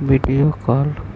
video 0.00 0.52
call. 0.52 1.07